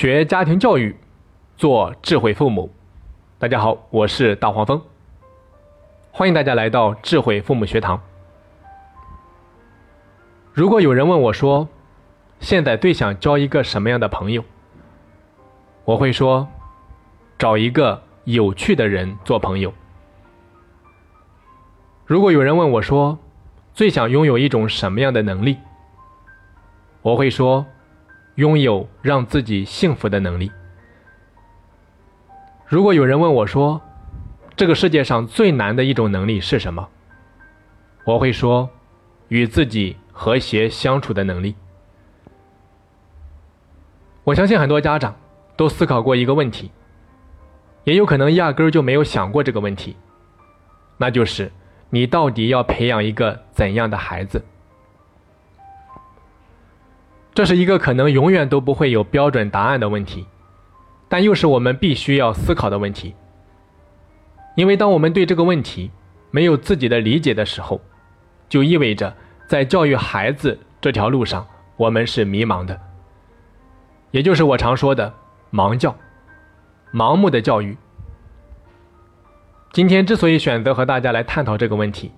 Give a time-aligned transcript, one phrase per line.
[0.00, 0.96] 学家庭教育，
[1.58, 2.72] 做智慧父母。
[3.38, 4.80] 大家好，我是大黄蜂，
[6.10, 8.00] 欢迎大家来到智慧父母学堂。
[10.54, 11.68] 如果有人问我说，
[12.38, 14.42] 现在最想交一个什么样的朋友？
[15.84, 16.48] 我会说，
[17.36, 19.70] 找一个有趣的人做朋友。
[22.06, 23.18] 如果有人问我说，
[23.74, 25.58] 最想拥有一种什么样的能力？
[27.02, 27.66] 我会说。
[28.40, 30.50] 拥有让自己幸福的能力。
[32.66, 33.78] 如果有人问我说
[34.56, 36.88] ：“这个世界上最难的一种能力是什么？”
[38.04, 38.70] 我会说
[39.28, 41.54] ：“与自己和谐相处的能力。”
[44.24, 45.14] 我相信很多家长
[45.54, 46.70] 都思考过一个问题，
[47.84, 49.94] 也有可能压根儿就没有想过这个问题，
[50.96, 51.52] 那就是
[51.90, 54.42] 你到底要培养一个怎样的孩子？
[57.40, 60.26] 这是一个可能永远都不会有标准答案的问题，
[61.08, 63.14] 但又是我们必须要思考的问题。
[64.56, 65.90] 因为当我们对这个问题
[66.30, 67.80] 没有自己的理解的时候，
[68.46, 69.16] 就意味着
[69.46, 71.46] 在教育孩子这条路上，
[71.78, 72.78] 我们是迷茫的。
[74.10, 75.14] 也就是我常说的
[75.50, 75.96] “盲教”，
[76.92, 77.74] 盲目的教育。
[79.72, 82.12] 今天之所以选择和大家来探讨这个问题，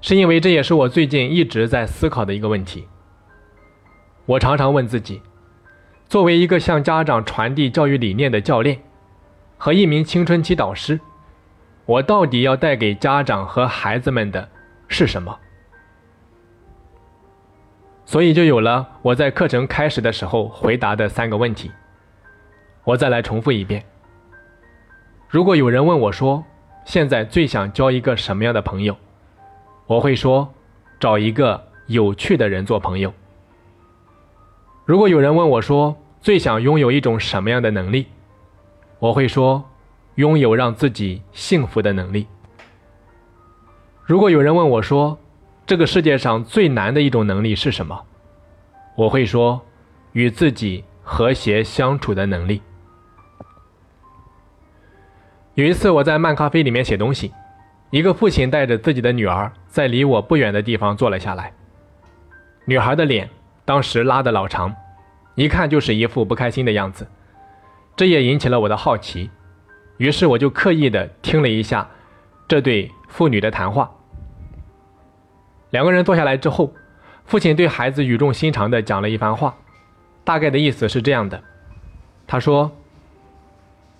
[0.00, 2.88] 是因为这也是我最近一直在思考的一个问题。
[4.26, 5.20] 我常常问自己：
[6.08, 8.80] 作为一个向家长传递教育理念的教练
[9.58, 10.98] 和一名青春期导师，
[11.84, 14.48] 我到底要带给家长和孩子们的
[14.88, 15.38] 是什么？
[18.06, 21.70] 所以就有了我在课程开始的时候回答的三个问题。
[22.84, 23.84] 我再来重复一遍：
[25.28, 26.44] 如果有人问我说，
[26.84, 28.96] 现在最想交一个什么样的朋友？
[29.86, 30.52] 我会说，
[30.98, 33.12] 找一个有趣的人做朋友。
[34.84, 38.06] 如果有人问我说最想拥有一种什么样的能力，
[38.98, 39.64] 我会说
[40.16, 42.26] 拥有让自己幸福的能力。
[44.04, 45.18] 如果有人问我说
[45.64, 47.98] 这个世界上最难的一种能力是什么，
[48.94, 49.58] 我会说
[50.12, 52.60] 与自己和谐相处的能力。
[55.54, 57.32] 有一次我在漫咖啡里面写东西，
[57.88, 61.54] 一个父亲带着自己的女儿在离我不远的地方坐了下来，
[62.66, 63.30] 女孩的脸。
[63.64, 64.74] 当时拉的老长，
[65.34, 67.06] 一看就是一副不开心的样子，
[67.96, 69.30] 这也引起了我的好奇，
[69.96, 71.88] 于是我就刻意的听了一下
[72.46, 73.90] 这对父女的谈话。
[75.70, 76.72] 两个人坐下来之后，
[77.24, 79.56] 父亲对孩子语重心长的讲了一番话，
[80.24, 81.42] 大概的意思是这样的：
[82.26, 82.70] 他说，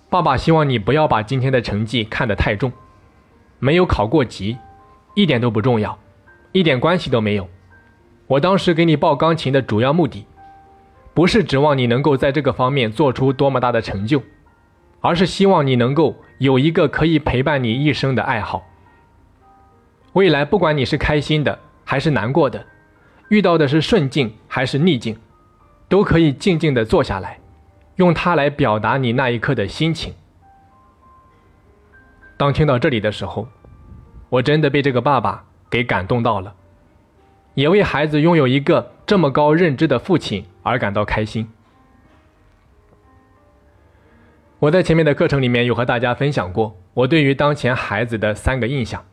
[0.09, 2.71] 爸爸希望你不要把今天的成绩看得太重，
[3.59, 4.57] 没有考过级，
[5.15, 5.97] 一点都不重要，
[6.51, 7.49] 一点关系都没有。
[8.27, 10.25] 我当时给你报钢琴的主要目的，
[11.13, 14.23] 不是指望你能够在这个方面做出多么大的成就，
[14.99, 18.63] 而是希望你能够有一个可以陪伴你一生的爱好。
[20.13, 22.65] 未来不管你是开心的还是难过的，
[23.29, 25.15] 遇到的是顺境还是逆境，
[25.87, 27.39] 都可以静静的坐下来，
[27.97, 30.13] 用它来表达你那一刻的心情。
[32.37, 33.47] 当听到这里的时候，
[34.29, 36.53] 我真的被这个爸爸给感动到了。
[37.55, 41.49] 也为孩子拥有一个这么高认知的父亲而感到开心。
[44.59, 49.03] 我在前面的课程里面有和大家分享过我对于当前孩子的三个印象：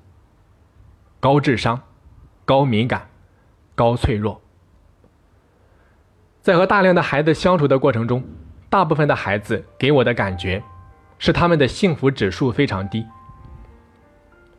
[1.20, 1.80] 高智商、
[2.44, 3.08] 高敏感、
[3.74, 4.40] 高脆弱。
[6.40, 8.24] 在和大量的孩子相处的过程中，
[8.68, 10.62] 大部分的孩子给我的感觉
[11.18, 13.06] 是他们的幸福指数非常低，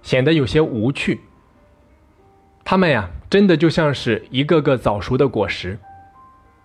[0.01, 1.19] 显得有些无趣。
[2.63, 3.09] 他们呀。
[3.29, 5.79] 真的就像是一个个早熟的果实，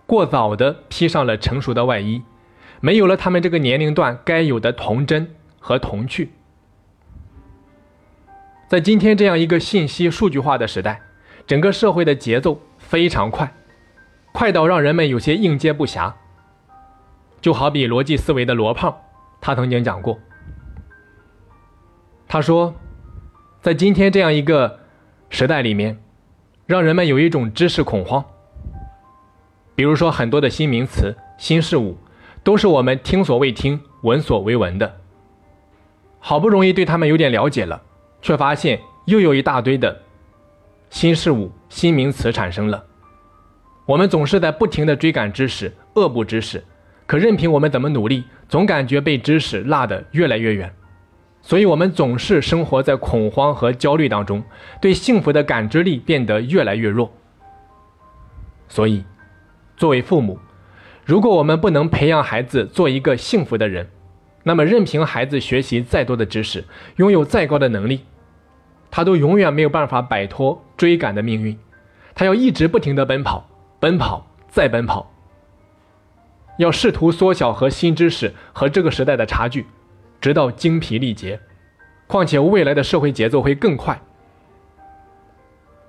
[0.05, 2.21] 过早的披上了成熟的外衣，
[2.79, 6.29] 没有了他们这个年龄段该有的童真和童趣。
[8.67, 11.01] 在今天这样一个信息数据化的时代，
[11.47, 13.51] 整个社会的节奏非常快，
[14.31, 16.13] 快到让人们有些应接不暇。
[17.41, 18.95] 就好比逻辑思维的罗胖，
[19.41, 20.19] 他曾经讲过，
[22.27, 22.75] 他说，
[23.59, 24.78] 在今天这样一个
[25.29, 25.97] 时代里面。
[26.65, 28.23] 让人们有一种知识恐慌。
[29.73, 31.97] 比如说，很多的新名词、新事物，
[32.43, 34.97] 都是我们听所未听、闻所未闻的。
[36.19, 37.81] 好不容易对他们有点了解了，
[38.21, 39.99] 却发现又有一大堆的
[40.91, 42.85] 新事物、新名词产生了。
[43.87, 46.63] 我们总是在不停的追赶知识、恶补知识，
[47.07, 50.71] 可任凭我们怎么努力，总感觉被知识落得越来越远。
[51.49, 54.43] 所以，我们总是生活在恐慌和焦虑当中，
[54.79, 57.11] 对幸福的感知力变得越来越弱。
[58.67, 59.03] 所以，
[59.75, 60.37] 作为父母，
[61.03, 63.89] 如果我们不能培养孩子做一个幸福的人，
[64.43, 66.65] 那么任凭孩子学习再多的知识，
[66.97, 68.01] 拥有再高的能力，
[68.91, 71.57] 他都永远没有办法摆脱追赶的命运。
[72.13, 73.49] 他要一直不停地奔跑，
[73.79, 75.11] 奔跑再奔跑，
[76.59, 79.65] 要试图缩小和新知识和这个时代的差距，
[80.19, 81.39] 直到精疲力竭。
[82.07, 84.01] 况且未来的社会节奏会更快。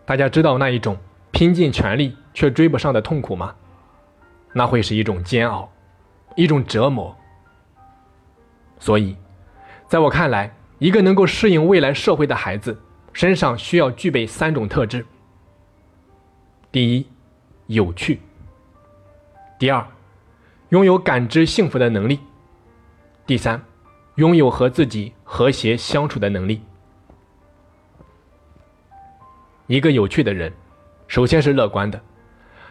[0.04, 0.96] 大家知道那一种
[1.30, 3.54] 拼尽全力却追不上的痛苦吗？
[4.52, 5.70] 那会是一种煎熬，
[6.34, 7.16] 一种折磨。
[8.78, 9.16] 所以，
[9.86, 12.76] 在我看来，一个能够适应未来社会的孩子，
[13.12, 15.06] 身上需要具备三种特质：
[16.72, 17.06] 第一，
[17.66, 18.18] 有趣；
[19.58, 19.86] 第二，
[20.70, 22.18] 拥有感知幸福的能力；
[23.26, 23.62] 第三，
[24.20, 26.60] 拥有和自己和谐相处的能力。
[29.66, 30.52] 一个有趣的人，
[31.08, 31.98] 首先是乐观的，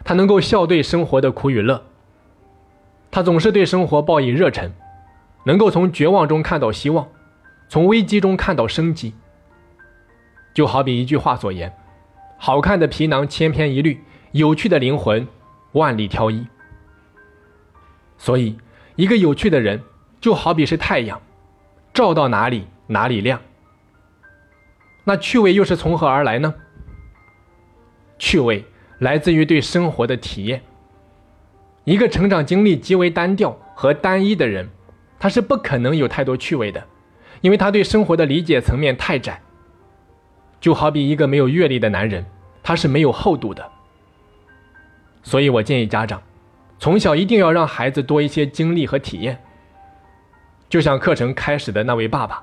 [0.04, 1.82] 他能够笑对生活的苦与乐，
[3.10, 4.70] 他总是对生活报以热忱，
[5.42, 7.08] 能够从绝望中看到希望，
[7.68, 9.12] 从危机中看到生机。
[10.54, 11.76] 就好比一句话所言
[12.38, 14.00] ：“好看的皮囊千篇一律，
[14.30, 15.26] 有趣的灵魂
[15.72, 16.46] 万里挑一。”
[18.18, 18.56] 所以，
[18.94, 19.82] 一个有趣的人
[20.20, 21.20] 就好比是太阳，
[22.00, 23.42] 照到哪里哪里亮。
[25.04, 26.54] 那趣味又是从何而来呢？
[28.18, 28.64] 趣味
[29.00, 30.62] 来自于对生活的体验。
[31.84, 34.70] 一个成长经历极为单调和单一的人，
[35.18, 36.82] 他是不可能有太多趣味的，
[37.42, 39.42] 因为他对生活的理解层面太窄。
[40.58, 42.24] 就好比一个没有阅历的男人，
[42.62, 43.70] 他是没有厚度的。
[45.22, 46.22] 所以我建议家长，
[46.78, 49.42] 从小一定要让孩子多一些经历和体验。
[50.70, 52.42] 就像课程开始的那位爸爸，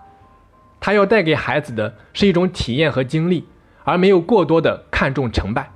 [0.80, 3.48] 他要带给孩子的是一种体验和经历。
[3.88, 5.72] 而没有过多的看重成败。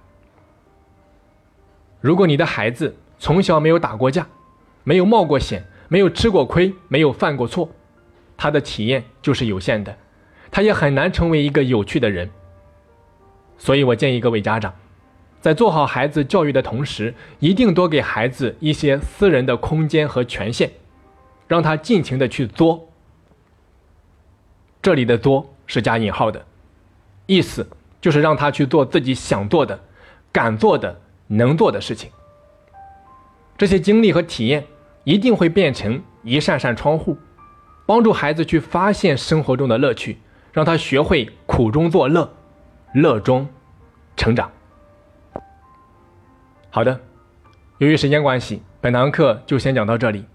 [2.02, 4.28] 如果你的孩子从小没有打过架，
[4.84, 7.70] 没有冒过险，没有吃过亏，没有犯过错，
[8.36, 9.98] 他的体验就是有限的，
[10.52, 12.30] 他也很难成为一个有趣的人。
[13.58, 14.74] 所以我建议各位家长，
[15.40, 20.70] 在做好孩子教育的同时，一定多给孩子一些私人的空间和权限，
[21.52, 22.88] 让他尽情的去作。
[24.82, 26.46] 这里的“作”是加引号的，
[27.26, 27.68] 意思。
[28.00, 29.80] 就是让他去做自己想做的、
[30.32, 32.10] 敢做的、能做的事情。
[33.56, 34.66] 这些经历和体验
[35.04, 37.16] 一定会变成一扇扇窗户，
[37.86, 40.18] 帮助孩子去发现生活中的乐趣，
[40.52, 42.28] 让他学会苦中作乐，
[42.96, 43.48] 乐中
[44.18, 44.52] 成长。
[46.72, 47.00] 好的，
[47.78, 50.26] 由于时间关系，本堂课就先讲到这里。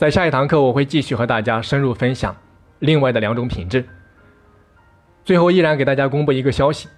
[0.00, 2.34] 在下一堂课，我会继续和大家深入分享
[2.78, 3.84] 另外的两种品质。
[5.26, 6.88] 最后，依然给大家公布一个消息。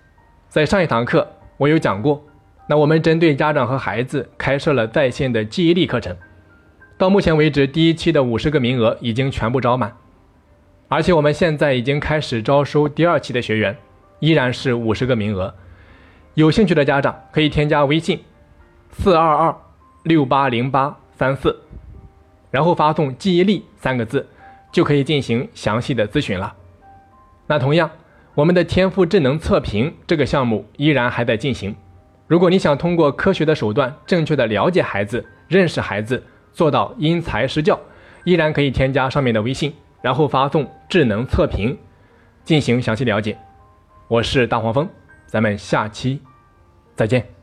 [0.49, 2.25] 在上一堂课，我有讲过，
[2.69, 6.17] 那我们针对家长和孩子开设了在线的记忆力课程。
[6.97, 9.93] 到目前为止，第一期的五十个名额已经全部招满，
[10.87, 13.77] 而且我们现在已经开始招收第二期的学员，
[14.21, 15.53] 依然是五十个名额。
[16.35, 18.23] 有兴趣的家长可以添加微信
[18.93, 19.57] 四二二
[20.05, 21.59] 六八零八三四，
[22.53, 24.29] 然后发送“记忆力”三个字，
[24.71, 26.55] 就可以进行详细的咨询了。
[27.49, 27.91] 那同样。
[28.35, 31.77] 我们的天赋智能测评这个项目依然还在进行。
[32.27, 37.79] 如果你想通过科学的手段，正确的了解孩子、认识孩子，做到因材施教，
[38.25, 41.77] 依然可以添加上面的微信，然后发送“智能测评”
[42.43, 43.37] 进行详细了解。
[44.09, 44.89] 我是大黄蜂，
[45.27, 46.19] 咱们下期
[46.97, 47.42] 再见。